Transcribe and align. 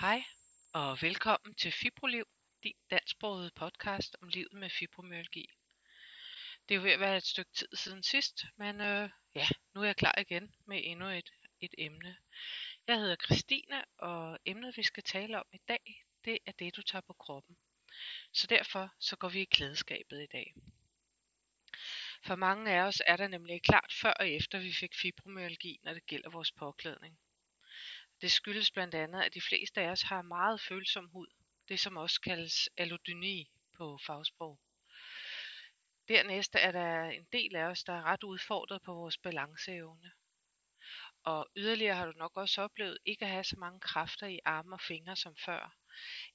Hej 0.00 0.24
og 0.72 0.98
velkommen 1.02 1.54
til 1.54 1.72
Fibroliv, 1.72 2.26
din 2.62 2.74
dansksprogede 2.90 3.50
podcast 3.56 4.16
om 4.22 4.28
livet 4.28 4.52
med 4.52 4.70
fibromyalgi. 4.70 5.50
Det 6.68 6.74
er 6.74 6.78
jo 6.78 6.82
ved 6.82 6.90
at 6.90 7.00
være 7.00 7.16
et 7.16 7.26
stykke 7.26 7.50
tid 7.52 7.68
siden 7.74 8.02
sidst, 8.02 8.44
men 8.56 8.80
øh, 8.80 9.10
ja, 9.34 9.46
nu 9.74 9.80
er 9.80 9.84
jeg 9.84 9.96
klar 9.96 10.14
igen 10.18 10.54
med 10.66 10.80
endnu 10.84 11.06
et, 11.06 11.30
et 11.60 11.74
emne. 11.78 12.16
Jeg 12.86 12.98
hedder 12.98 13.16
Christine, 13.24 13.84
og 13.98 14.38
emnet 14.44 14.76
vi 14.76 14.82
skal 14.82 15.02
tale 15.02 15.38
om 15.38 15.46
i 15.52 15.60
dag, 15.68 16.04
det 16.24 16.38
er 16.46 16.52
det 16.52 16.76
du 16.76 16.82
tager 16.82 17.02
på 17.06 17.12
kroppen. 17.12 17.56
Så 18.32 18.46
derfor 18.46 18.94
så 19.00 19.16
går 19.16 19.28
vi 19.28 19.40
i 19.40 19.44
klædeskabet 19.50 20.22
i 20.22 20.26
dag. 20.32 20.54
For 22.22 22.36
mange 22.36 22.70
af 22.70 22.80
os 22.80 23.02
er 23.06 23.16
der 23.16 23.28
nemlig 23.28 23.62
klart 23.62 23.92
før 24.00 24.12
og 24.12 24.28
efter 24.28 24.58
vi 24.58 24.72
fik 24.72 24.94
fibromyalgi, 24.94 25.80
når 25.82 25.94
det 25.94 26.06
gælder 26.06 26.30
vores 26.30 26.52
påklædning. 26.52 27.18
Det 28.20 28.32
skyldes 28.32 28.70
blandt 28.70 28.94
andet, 28.94 29.22
at 29.22 29.34
de 29.34 29.40
fleste 29.40 29.80
af 29.80 29.90
os 29.90 30.02
har 30.02 30.22
meget 30.22 30.60
følsom 30.60 31.08
hud, 31.08 31.26
det 31.68 31.80
som 31.80 31.96
også 31.96 32.20
kaldes 32.20 32.68
allodyni 32.76 33.50
på 33.76 33.98
fagsprog. 34.06 34.60
Dernæst 36.08 36.54
er 36.54 36.72
der 36.72 37.04
en 37.04 37.26
del 37.32 37.56
af 37.56 37.64
os, 37.64 37.84
der 37.84 37.92
er 37.92 38.02
ret 38.02 38.24
udfordret 38.24 38.82
på 38.82 38.94
vores 38.94 39.18
balanceevne. 39.18 40.12
Og 41.22 41.48
yderligere 41.56 41.96
har 41.96 42.06
du 42.06 42.12
nok 42.12 42.36
også 42.36 42.62
oplevet 42.62 42.98
ikke 43.04 43.24
at 43.24 43.30
have 43.30 43.44
så 43.44 43.56
mange 43.58 43.80
kræfter 43.80 44.26
i 44.26 44.40
arme 44.44 44.74
og 44.74 44.80
fingre 44.80 45.16
som 45.16 45.36
før, 45.36 45.76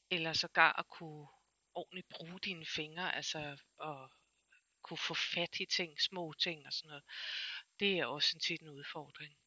eller 0.10 0.34
sågar 0.34 0.74
at 0.80 0.88
kunne 0.88 1.28
ordentligt 1.74 2.10
bruge 2.10 2.40
dine 2.40 2.66
fingre, 2.66 3.16
altså 3.16 3.58
at 3.84 4.10
kunne 4.82 4.98
få 4.98 5.14
fat 5.14 5.60
i 5.60 5.66
ting, 5.66 6.02
små 6.02 6.34
ting 6.34 6.66
og 6.66 6.74
sådan 6.74 6.88
noget. 6.88 7.04
Det 7.80 8.00
er 8.00 8.06
også 8.06 8.32
en 8.36 8.40
tit 8.40 8.62
en 8.62 8.70
udfordring. 8.70 9.38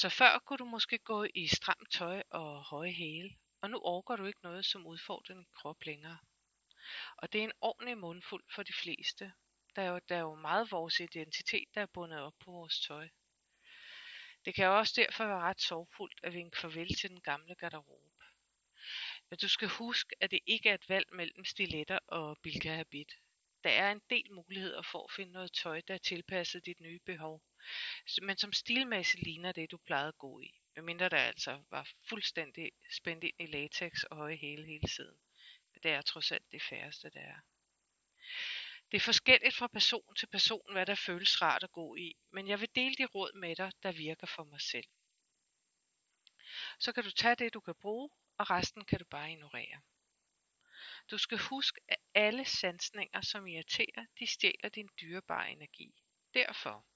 Så 0.00 0.08
før 0.08 0.38
kunne 0.38 0.58
du 0.58 0.64
måske 0.64 0.98
gå 0.98 1.26
i 1.34 1.46
stramt 1.46 1.90
tøj 1.92 2.22
og 2.30 2.64
høje 2.64 2.92
hæle, 2.92 3.36
og 3.60 3.70
nu 3.70 3.78
overgår 3.78 4.16
du 4.16 4.24
ikke 4.24 4.42
noget, 4.42 4.66
som 4.66 4.86
udfordrer 4.86 5.34
din 5.34 5.46
krop 5.54 5.84
længere. 5.84 6.18
Og 7.16 7.32
det 7.32 7.40
er 7.40 7.44
en 7.44 7.52
ordentlig 7.60 7.98
mundfuld 7.98 8.44
for 8.54 8.62
de 8.62 8.72
fleste. 8.72 9.32
Der 9.76 9.82
er, 9.82 9.90
jo, 9.90 10.00
der 10.08 10.16
er 10.16 10.20
jo 10.20 10.34
meget 10.34 10.70
vores 10.70 11.00
identitet, 11.00 11.64
der 11.74 11.80
er 11.82 11.86
bundet 11.86 12.20
op 12.20 12.34
på 12.40 12.50
vores 12.50 12.80
tøj. 12.80 13.08
Det 14.44 14.54
kan 14.54 14.68
også 14.68 14.92
derfor 14.96 15.26
være 15.26 15.40
ret 15.40 15.60
sorgfuldt 15.60 16.20
at 16.22 16.32
vinke 16.32 16.58
farvel 16.58 16.94
til 16.94 17.10
den 17.10 17.20
gamle 17.20 17.54
garderobe. 17.54 18.24
Men 19.30 19.38
du 19.38 19.48
skal 19.48 19.68
huske, 19.68 20.16
at 20.20 20.30
det 20.30 20.40
ikke 20.46 20.68
er 20.68 20.74
et 20.74 20.88
valg 20.88 21.06
mellem 21.12 21.44
stiletter 21.44 21.98
og 22.06 22.38
bilka 22.42 22.74
habit. 22.74 23.12
Der 23.64 23.70
er 23.70 23.92
en 23.92 24.02
del 24.10 24.32
muligheder 24.32 24.82
for 24.82 25.04
at 25.04 25.12
finde 25.16 25.32
noget 25.32 25.52
tøj, 25.52 25.80
der 25.88 25.94
er 25.94 25.98
tilpasset 25.98 26.66
dit 26.66 26.80
nye 26.80 27.00
behov 27.06 27.42
men 28.22 28.36
som 28.38 28.52
stilmæssigt 28.52 29.22
ligner 29.22 29.52
det, 29.52 29.70
du 29.70 29.78
plejede 29.78 30.08
at 30.08 30.18
gå 30.18 30.40
i. 30.40 30.60
Medmindre 30.76 31.08
der 31.08 31.16
altså 31.16 31.62
var 31.70 31.88
fuldstændig 32.08 32.72
spændt 32.90 33.24
ind 33.24 33.34
i 33.38 33.46
latex 33.46 34.02
og 34.02 34.16
høje 34.16 34.36
hele 34.36 34.66
hele 34.66 34.88
tiden. 34.88 35.18
Det 35.82 35.90
er 35.90 36.02
trods 36.02 36.32
alt 36.32 36.52
det 36.52 36.62
færreste, 36.62 37.10
der 37.10 37.20
er. 37.20 37.40
Det 38.90 38.96
er 38.96 39.00
forskelligt 39.00 39.54
fra 39.54 39.66
person 39.66 40.14
til 40.14 40.26
person, 40.26 40.72
hvad 40.72 40.86
der 40.86 40.94
føles 40.94 41.42
rart 41.42 41.64
at 41.64 41.72
gå 41.72 41.96
i, 41.96 42.16
men 42.30 42.48
jeg 42.48 42.60
vil 42.60 42.68
dele 42.74 42.94
de 42.94 43.04
råd 43.04 43.32
med 43.32 43.56
dig, 43.56 43.72
der 43.82 43.92
virker 43.92 44.26
for 44.26 44.44
mig 44.44 44.60
selv. 44.60 44.86
Så 46.78 46.92
kan 46.92 47.04
du 47.04 47.10
tage 47.10 47.34
det, 47.34 47.54
du 47.54 47.60
kan 47.60 47.74
bruge, 47.80 48.10
og 48.38 48.50
resten 48.50 48.84
kan 48.84 48.98
du 48.98 49.04
bare 49.04 49.30
ignorere. 49.30 49.80
Du 51.10 51.18
skal 51.18 51.38
huske, 51.38 51.80
at 51.88 51.96
alle 52.14 52.44
sansninger, 52.44 53.20
som 53.20 53.46
irriterer, 53.46 54.06
de 54.18 54.26
stjæler 54.26 54.68
din 54.68 54.88
dyrebare 55.00 55.50
energi. 55.50 55.94
Derfor 56.34 56.86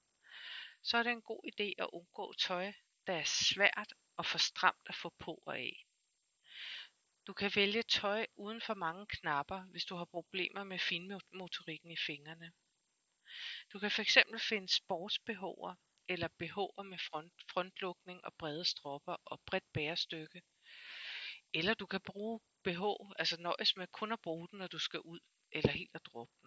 så 0.83 0.97
er 0.97 1.03
det 1.03 1.11
en 1.11 1.21
god 1.21 1.43
idé 1.51 1.73
at 1.77 1.89
undgå 1.93 2.33
tøj, 2.33 2.73
der 3.07 3.13
er 3.13 3.23
svært 3.23 3.93
og 4.17 4.25
for 4.25 4.37
stramt 4.37 4.85
at 4.85 4.95
få 4.95 5.13
på 5.19 5.43
og 5.45 5.59
af. 5.59 5.85
Du 7.27 7.33
kan 7.33 7.51
vælge 7.55 7.83
tøj 7.83 8.25
uden 8.35 8.61
for 8.61 8.73
mange 8.73 9.05
knapper, 9.05 9.61
hvis 9.61 9.85
du 9.85 9.95
har 9.95 10.05
problemer 10.05 10.63
med 10.63 10.79
finmotorikken 10.79 11.91
i 11.91 11.97
fingrene. 12.07 12.51
Du 13.73 13.79
kan 13.79 13.91
fx 13.91 14.17
finde 14.49 14.73
sportsbehover 14.73 15.75
eller 16.07 16.27
behover 16.37 16.83
med 16.83 16.97
front, 16.97 17.33
frontlukning 17.51 18.25
og 18.25 18.33
brede 18.33 18.65
stropper 18.65 19.15
og 19.25 19.41
bredt 19.45 19.73
bærestykke. 19.73 20.41
Eller 21.53 21.73
du 21.73 21.85
kan 21.85 22.01
bruge 22.01 22.39
BH, 22.63 22.83
altså 23.19 23.37
nøjes 23.39 23.75
med 23.75 23.87
kun 23.87 24.11
at 24.11 24.21
bruge 24.21 24.47
den, 24.51 24.59
når 24.59 24.67
du 24.67 24.79
skal 24.79 24.99
ud, 24.99 25.19
eller 25.51 25.71
helt 25.71 25.95
at 25.95 26.05
droppe. 26.05 26.40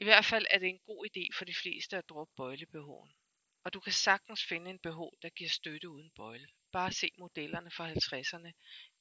I 0.00 0.04
hvert 0.04 0.24
fald 0.24 0.46
er 0.50 0.58
det 0.58 0.68
en 0.68 0.78
god 0.86 1.06
idé 1.06 1.28
for 1.38 1.44
de 1.44 1.54
fleste 1.54 1.96
at 1.96 2.08
droppe 2.08 2.34
bøjlebehoven. 2.36 3.12
Og 3.64 3.72
du 3.74 3.80
kan 3.80 3.92
sagtens 3.92 4.44
finde 4.44 4.70
en 4.70 4.78
BH, 4.78 5.00
der 5.22 5.28
giver 5.28 5.50
støtte 5.50 5.88
uden 5.88 6.10
bøjle. 6.10 6.48
Bare 6.72 6.92
se 6.92 7.10
modellerne 7.18 7.70
fra 7.70 7.92
50'erne. 7.92 8.52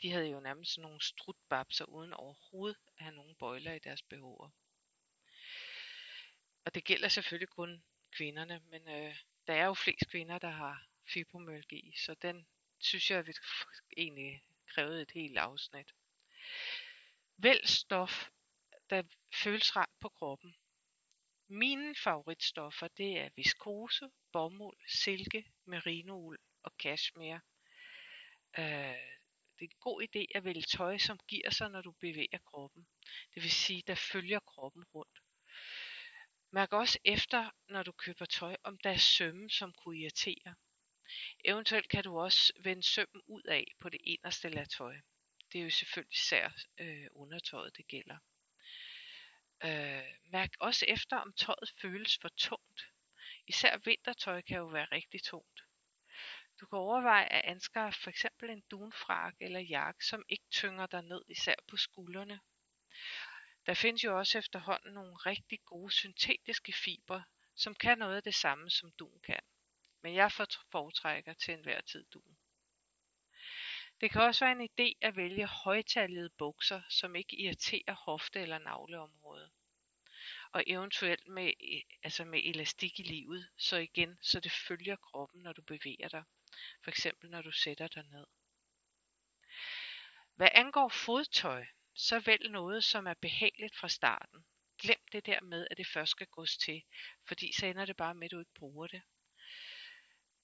De 0.01 0.11
havde 0.11 0.27
jo 0.27 0.39
nærmest 0.39 0.71
sådan 0.71 0.81
nogle 0.81 1.01
strutbabser 1.01 1.85
uden 1.85 2.13
overhovedet 2.13 2.77
at 2.97 3.03
have 3.03 3.15
nogen 3.15 3.35
bøjler 3.35 3.73
i 3.73 3.79
deres 3.79 4.01
BH'er. 4.01 4.49
Og 6.65 6.75
det 6.75 6.83
gælder 6.83 7.07
selvfølgelig 7.07 7.49
kun 7.49 7.83
kvinderne, 8.11 8.61
men 8.65 8.87
øh, 8.87 9.15
der 9.47 9.53
er 9.53 9.65
jo 9.65 9.73
flest 9.73 10.09
kvinder, 10.11 10.37
der 10.37 10.49
har 10.49 10.87
fibromyalgi, 11.13 11.93
så 11.97 12.13
den 12.21 12.47
synes 12.79 13.11
jeg, 13.11 13.27
vi 13.27 13.33
egentlig 13.97 14.43
krævede 14.67 15.01
et 15.01 15.11
helt 15.11 15.37
afsnit. 15.37 15.93
Vælg 17.37 17.67
stof, 17.67 18.29
der 18.89 19.03
føles 19.33 19.75
rart 19.75 19.89
på 19.99 20.09
kroppen, 20.09 20.55
mine 21.49 21.95
favoritstoffer 21.95 22.87
det 22.87 23.19
er 23.19 23.29
viskose, 23.35 24.09
bomuld, 24.31 24.77
silke, 24.87 25.45
merinoul 25.65 26.37
og 26.63 26.71
cashmere. 26.79 27.41
Øh, 28.57 29.19
det 29.59 29.65
er 29.65 29.71
en 29.71 29.79
god 29.79 30.03
idé 30.03 30.25
at 30.35 30.43
vælge 30.43 30.61
tøj, 30.61 30.97
som 30.97 31.19
giver 31.27 31.49
sig, 31.49 31.69
når 31.69 31.81
du 31.81 31.91
bevæger 31.91 32.37
kroppen. 32.45 32.87
Det 33.33 33.43
vil 33.43 33.51
sige, 33.51 33.83
der 33.87 33.95
følger 33.95 34.39
kroppen 34.39 34.83
rundt. 34.83 35.19
Mærk 36.51 36.73
også 36.73 36.99
efter, 37.05 37.49
når 37.69 37.83
du 37.83 37.91
køber 37.91 38.25
tøj, 38.25 38.55
om 38.63 38.77
der 38.77 38.89
er 38.89 38.97
sømme, 38.97 39.49
som 39.49 39.73
kunne 39.73 39.97
irritere. 39.97 40.55
Eventuelt 41.45 41.89
kan 41.89 42.03
du 42.03 42.19
også 42.19 42.53
vende 42.59 42.83
sømmen 42.83 43.21
ud 43.27 43.43
af 43.43 43.75
på 43.79 43.89
det 43.89 44.01
inderste 44.03 44.49
lag 44.49 44.69
tøj. 44.69 44.95
Det 45.51 45.59
er 45.59 45.63
jo 45.63 45.69
selvfølgelig 45.69 46.13
især 46.13 46.49
øh, 46.79 47.07
undertøjet, 47.11 47.77
det 47.77 47.87
gælder. 47.87 48.17
Øh, 49.63 50.03
mærk 50.23 50.55
også 50.59 50.85
efter, 50.87 51.17
om 51.17 51.33
tøjet 51.33 51.73
føles 51.81 52.17
for 52.21 52.29
tungt. 52.29 52.81
Især 53.47 53.77
vintertøj 53.77 54.41
kan 54.41 54.57
jo 54.57 54.65
være 54.65 54.87
rigtig 54.91 55.23
tungt. 55.23 55.61
Du 56.59 56.65
kan 56.65 56.77
overveje 56.77 57.25
at 57.25 57.41
anskaffe 57.45 58.01
f.eks. 58.01 58.25
en 58.43 58.63
dunfrak 58.71 59.35
eller 59.39 59.59
jakke, 59.59 60.05
som 60.05 60.23
ikke 60.29 60.45
tynger 60.51 60.87
dig 60.87 61.01
ned, 61.01 61.21
især 61.27 61.55
på 61.67 61.77
skuldrene. 61.77 62.39
Der 63.65 63.73
findes 63.73 64.03
jo 64.03 64.17
også 64.17 64.37
efterhånden 64.37 64.93
nogle 64.93 65.15
rigtig 65.15 65.59
gode 65.65 65.93
syntetiske 65.93 66.73
fiber, 66.73 67.21
som 67.55 67.75
kan 67.75 67.97
noget 67.97 68.15
af 68.15 68.23
det 68.23 68.35
samme 68.35 68.69
som 68.69 68.91
dun 68.91 69.19
kan. 69.19 69.39
Men 70.01 70.15
jeg 70.15 70.31
foretrækker 70.71 71.33
til 71.33 71.53
enhver 71.53 71.81
tid 71.81 72.05
dun. 72.13 72.38
Det 74.01 74.11
kan 74.11 74.21
også 74.21 74.45
være 74.45 74.51
en 74.61 74.69
idé 74.71 74.97
at 75.01 75.15
vælge 75.15 75.47
højtallede 75.47 76.29
bukser, 76.29 76.81
som 76.89 77.15
ikke 77.15 77.35
irriterer 77.35 77.93
hofte- 77.93 78.41
eller 78.41 78.57
navleområdet. 78.57 79.51
Og 80.51 80.63
eventuelt 80.67 81.27
med, 81.27 81.53
e, 81.59 81.81
altså 82.03 82.25
med 82.25 82.41
elastik 82.45 82.99
i 82.99 83.03
livet, 83.03 83.49
så 83.57 83.77
igen, 83.77 84.17
så 84.21 84.39
det 84.39 84.51
følger 84.51 84.95
kroppen, 84.95 85.41
når 85.43 85.53
du 85.53 85.61
bevæger 85.61 86.07
dig. 86.07 86.23
For 86.83 86.91
eksempel 86.91 87.29
når 87.29 87.41
du 87.41 87.51
sætter 87.51 87.87
dig 87.87 88.03
ned. 88.03 88.25
Hvad 90.35 90.49
angår 90.53 90.89
fodtøj, 90.89 91.65
så 91.95 92.19
vælg 92.19 92.49
noget, 92.49 92.83
som 92.83 93.07
er 93.07 93.13
behageligt 93.13 93.75
fra 93.75 93.89
starten. 93.89 94.45
Glem 94.81 94.99
det 95.11 95.25
der 95.25 95.41
med, 95.41 95.67
at 95.71 95.77
det 95.77 95.87
først 95.87 96.11
skal 96.11 96.27
gås 96.27 96.57
til, 96.57 96.83
fordi 97.27 97.51
så 97.53 97.65
ender 97.65 97.85
det 97.85 97.97
bare 97.97 98.15
med, 98.15 98.25
at 98.25 98.31
du 98.31 98.39
ikke 98.39 98.53
bruger 98.53 98.87
det. 98.87 99.01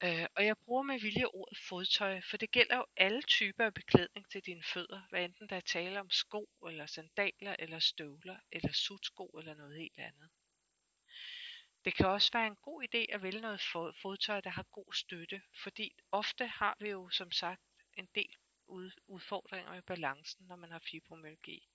Øh, 0.04 0.26
og 0.36 0.46
jeg 0.46 0.58
bruger 0.58 0.84
med 0.84 1.00
vilje 1.00 1.26
ordet 1.26 1.58
fodtøj, 1.70 2.22
for 2.22 2.38
det 2.38 2.52
gælder 2.52 2.78
jo 2.78 2.86
alle 2.98 3.22
typer 3.22 3.66
af 3.66 3.74
beklædning 3.74 4.30
til 4.32 4.46
dine 4.46 4.64
fødder, 4.64 5.02
hvad 5.10 5.24
enten 5.26 5.50
der 5.50 5.56
er 5.56 5.62
tale 5.62 6.00
om 6.00 6.10
sko, 6.10 6.50
eller 6.68 6.86
sandaler, 6.86 7.56
eller 7.60 7.80
støvler, 7.80 8.38
eller 8.52 8.72
sutsko, 8.72 9.26
eller 9.28 9.54
noget 9.54 9.78
helt 9.78 10.00
andet. 10.00 10.30
Det 11.86 11.94
kan 11.96 12.06
også 12.06 12.30
være 12.34 12.48
en 12.48 12.56
god 12.56 12.84
idé 12.84 13.14
at 13.14 13.24
vælge 13.24 13.42
noget 13.42 13.62
fodtøj, 14.02 14.42
der 14.42 14.50
har 14.50 14.64
god 14.64 14.94
støtte, 14.94 15.42
fordi 15.64 15.96
ofte 16.12 16.48
har 16.48 16.78
vi 16.80 16.90
jo 16.90 17.10
som 17.10 17.32
sagt 17.32 17.62
en 17.98 18.08
del 18.16 18.36
udfordringer 19.08 19.72
med 19.72 19.82
balancen, 19.82 20.46
når 20.48 20.56
man 20.56 20.72
har 20.72 20.80
fibromyalgi. 20.80 21.68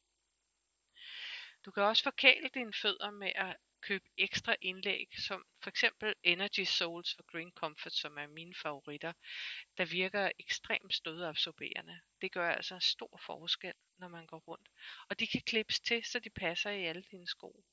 Du 1.65 1.71
kan 1.71 1.83
også 1.83 2.03
forkæle 2.03 2.49
dine 2.55 2.73
fødder 2.83 3.11
med 3.11 3.33
at 3.35 3.57
købe 3.81 4.05
ekstra 4.17 4.57
indlæg, 4.61 5.09
som 5.19 5.45
for 5.63 5.71
eksempel 5.71 6.15
Energy 6.23 6.65
Souls 6.65 7.15
og 7.15 7.27
Green 7.27 7.53
Comfort, 7.53 7.93
som 7.93 8.19
er 8.19 8.27
mine 8.27 8.55
favoritter, 8.55 9.13
der 9.79 9.85
virker 9.85 10.31
ekstremt 10.39 10.95
stødabsorberende. 10.95 12.01
Det 12.21 12.33
gør 12.33 12.51
altså 12.51 12.75
en 12.75 12.81
stor 12.81 13.21
forskel, 13.27 13.75
når 13.99 14.09
man 14.09 14.27
går 14.27 14.39
rundt. 14.39 14.69
Og 15.09 15.21
de 15.21 15.27
kan 15.27 15.43
klippes 15.47 15.81
til, 15.81 16.05
så 16.05 16.19
de 16.19 16.31
passer 16.31 16.71
i 16.71 16.85
alle 16.85 17.03
dine 17.11 17.27
sko. 17.27 17.65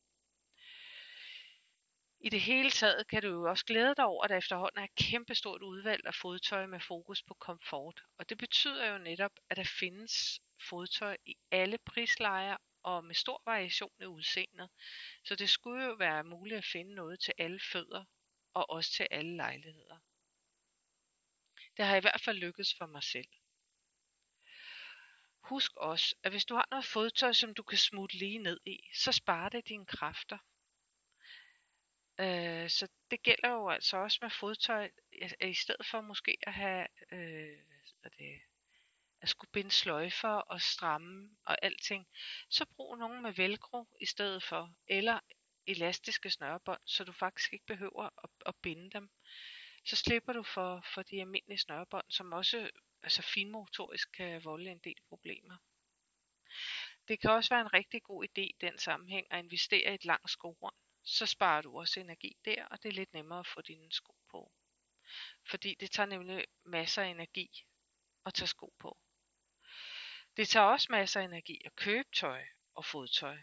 I 2.20 2.30
det 2.30 2.42
hele 2.42 2.72
taget 2.72 3.08
kan 3.08 3.22
du 3.22 3.28
jo 3.28 3.50
også 3.50 3.66
glæde 3.66 3.96
dig 3.96 4.06
over, 4.06 4.24
at 4.24 4.30
der 4.30 4.38
efterhånden 4.38 4.80
er 4.80 4.84
et 4.84 4.96
kæmpestort 4.96 5.62
udvalg 5.62 6.02
af 6.06 6.16
fodtøj 6.16 6.66
med 6.66 6.80
fokus 6.80 7.24
på 7.24 7.34
komfort. 7.34 8.02
Og 8.18 8.30
det 8.30 8.38
betyder 8.38 8.92
jo 8.92 8.98
netop, 8.98 9.32
at 9.50 9.58
der 9.58 9.64
findes 9.80 10.42
fodtøj 10.70 11.18
i 11.26 11.36
alle 11.52 11.78
prislejer 11.78 12.58
og 12.88 13.06
med 13.06 13.16
stor 13.16 13.42
variation 13.46 14.02
i 14.02 14.06
udseendet. 14.06 14.70
Så 15.24 15.36
det 15.36 15.50
skulle 15.50 15.86
jo 15.86 15.94
være 15.94 16.24
muligt 16.24 16.58
at 16.58 16.66
finde 16.66 16.96
noget 16.96 17.20
til 17.20 17.34
alle 17.38 17.60
fødder 17.60 18.06
og 18.54 18.70
også 18.70 18.92
til 18.92 19.08
alle 19.12 19.36
lejligheder. 19.36 19.98
Det 21.78 21.86
har 21.86 21.96
i 21.96 22.00
hvert 22.00 22.22
fald 22.22 22.38
lykkedes 22.38 22.76
for 22.78 22.86
mig 22.86 23.04
selv. 23.04 23.28
Husk 25.40 25.72
også, 25.76 26.16
at 26.24 26.32
hvis 26.32 26.46
du 26.46 26.56
har 26.56 26.68
noget 26.72 26.86
fodtøj, 26.86 27.34
som 27.34 27.54
du 27.54 27.64
kan 27.64 27.78
smutte 27.78 28.18
lige 28.18 28.38
ned 28.38 28.60
i, 28.66 28.90
så 28.94 29.12
sparer 29.12 29.50
det 29.50 29.68
dine 29.68 29.86
kræfter. 29.86 30.38
Øh, 32.20 32.70
så 32.70 32.88
det 33.12 33.24
gælder 33.24 33.50
jo 33.50 33.70
altså 33.70 33.98
også 33.98 34.20
med 34.22 34.30
fodtøj, 34.30 34.92
i 35.42 35.54
stedet 35.54 35.86
for 35.86 36.02
måske 36.02 36.38
at 36.42 36.54
have 36.54 36.88
øh, 37.12 37.60
det, 38.04 38.42
at 39.22 39.30
skulle 39.30 39.52
binde 39.52 39.72
sløjfer 39.72 40.30
og 40.30 40.62
stramme 40.62 41.38
og 41.46 41.58
alting, 41.62 42.08
så 42.50 42.66
brug 42.66 42.98
nogle 42.98 43.22
med 43.22 43.34
velcro 43.34 43.88
i 44.02 44.06
stedet 44.06 44.44
for, 44.44 44.74
eller 44.88 45.20
elastiske 45.68 46.30
snørebånd, 46.30 46.82
så 46.86 47.04
du 47.04 47.12
faktisk 47.12 47.54
ikke 47.54 47.66
behøver 47.66 48.10
at, 48.24 48.30
at 48.46 48.56
binde 48.62 48.90
dem. 48.90 49.10
Så 49.86 49.96
slipper 49.96 50.34
du 50.34 50.44
for, 50.44 50.86
for 50.94 51.04
de 51.04 51.22
almindelige 51.22 51.58
snørebånd, 51.58 52.06
som 52.10 52.34
også 52.34 52.70
altså 53.04 53.22
finmotorisk 53.22 54.12
kan 54.12 54.44
volde 54.44 54.72
en 54.72 54.80
del 54.80 54.98
problemer. 55.10 55.58
Det 57.08 57.20
kan 57.20 57.32
også 57.32 57.54
være 57.54 57.62
en 57.62 57.74
rigtig 57.74 58.04
god 58.04 58.26
idé 58.26 58.42
i 58.42 58.56
den 58.62 58.78
sammenhæng 58.78 59.28
at 59.32 59.40
investere 59.40 59.92
i 59.92 59.94
et 59.94 60.06
langt 60.06 60.32
skohorn. 60.32 60.74
Så 61.04 61.26
sparer 61.26 61.62
du 61.62 61.80
også 61.80 62.00
energi 62.00 62.38
der, 62.46 62.66
og 62.66 62.84
det 62.84 62.90
er 62.90 62.94
lidt 62.94 63.14
nemmere 63.14 63.40
at 63.40 63.48
få 63.48 63.62
dine 63.62 63.92
sko 63.92 64.16
på. 64.32 64.52
Fordi 65.50 65.76
det 65.80 65.92
tager 65.92 66.08
nemlig 66.08 66.46
masser 66.66 67.02
af 67.04 67.08
energi 67.08 67.66
at 68.26 68.34
tage 68.34 68.48
sko 68.48 68.74
på. 68.80 68.98
Det 70.38 70.48
tager 70.48 70.66
også 70.66 70.88
masser 70.90 71.20
af 71.22 71.26
energi 71.26 71.62
at 71.66 71.76
købe 71.76 72.10
tøj 72.14 72.46
og 72.76 72.86
fodtøj. 72.86 73.38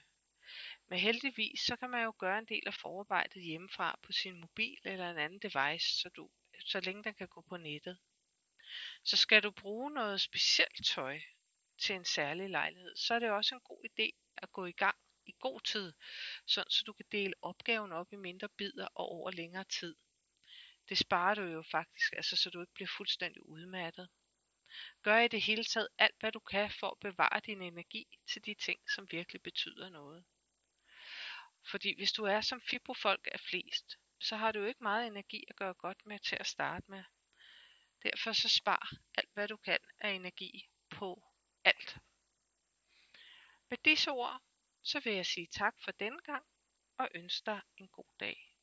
Men 0.88 0.98
heldigvis 0.98 1.60
så 1.60 1.76
kan 1.76 1.90
man 1.90 2.04
jo 2.04 2.14
gøre 2.18 2.38
en 2.38 2.46
del 2.46 2.62
af 2.66 2.74
forarbejdet 2.74 3.42
hjemmefra 3.42 3.98
på 4.02 4.12
sin 4.12 4.40
mobil 4.40 4.78
eller 4.84 5.10
en 5.10 5.18
anden 5.18 5.38
device, 5.38 6.00
så, 6.00 6.08
du, 6.08 6.30
så 6.60 6.80
længe 6.80 7.04
den 7.04 7.14
kan 7.14 7.28
gå 7.28 7.44
på 7.48 7.56
nettet. 7.56 7.98
Så 9.04 9.16
skal 9.16 9.42
du 9.42 9.50
bruge 9.50 9.90
noget 9.90 10.20
specielt 10.20 10.86
tøj 10.86 11.20
til 11.78 11.94
en 11.94 12.04
særlig 12.04 12.50
lejlighed, 12.50 12.96
så 12.96 13.14
er 13.14 13.18
det 13.18 13.30
også 13.30 13.54
en 13.54 13.60
god 13.60 13.84
idé 13.90 14.10
at 14.36 14.52
gå 14.52 14.66
i 14.66 14.72
gang 14.72 14.96
i 15.26 15.34
god 15.40 15.60
tid, 15.60 15.92
sådan 16.46 16.70
så 16.70 16.82
du 16.86 16.92
kan 16.92 17.06
dele 17.12 17.34
opgaven 17.42 17.92
op 17.92 18.12
i 18.12 18.16
mindre 18.16 18.48
bidder 18.48 18.86
og 18.94 19.08
over 19.08 19.30
længere 19.30 19.64
tid. 19.64 19.96
Det 20.88 20.98
sparer 20.98 21.34
du 21.34 21.42
jo 21.42 21.62
faktisk, 21.62 22.12
altså 22.12 22.36
så 22.36 22.50
du 22.50 22.60
ikke 22.60 22.74
bliver 22.74 22.90
fuldstændig 22.96 23.46
udmattet. 23.46 24.08
Gør 25.02 25.18
i 25.18 25.28
det 25.28 25.42
hele 25.42 25.64
taget 25.64 25.88
alt, 25.98 26.14
hvad 26.20 26.32
du 26.32 26.38
kan 26.38 26.70
for 26.70 26.90
at 26.90 27.00
bevare 27.00 27.40
din 27.46 27.62
energi 27.62 28.18
til 28.32 28.44
de 28.44 28.54
ting, 28.54 28.90
som 28.90 29.06
virkelig 29.10 29.42
betyder 29.42 29.88
noget. 29.88 30.24
Fordi 31.70 31.96
hvis 31.96 32.12
du 32.12 32.24
er 32.24 32.40
som 32.40 32.60
fibrofolk 32.60 33.28
er 33.32 33.38
flest, 33.38 33.96
så 34.20 34.36
har 34.36 34.52
du 34.52 34.58
jo 34.58 34.66
ikke 34.66 34.82
meget 34.82 35.06
energi 35.06 35.44
at 35.48 35.56
gøre 35.56 35.74
godt 35.74 36.06
med 36.06 36.18
til 36.18 36.36
at 36.40 36.46
starte 36.46 36.84
med. 36.88 37.04
Derfor 38.02 38.32
så 38.32 38.48
spar 38.48 38.90
alt, 39.14 39.30
hvad 39.34 39.48
du 39.48 39.56
kan 39.56 39.78
af 39.98 40.10
energi 40.10 40.68
på 40.90 41.22
alt. 41.64 41.98
Med 43.70 43.78
disse 43.84 44.10
ord, 44.10 44.42
så 44.82 45.00
vil 45.00 45.12
jeg 45.12 45.26
sige 45.26 45.46
tak 45.46 45.74
for 45.84 45.92
denne 45.92 46.20
gang 46.20 46.44
og 46.98 47.08
ønske 47.14 47.46
dig 47.46 47.60
en 47.76 47.88
god 47.88 48.12
dag. 48.20 48.53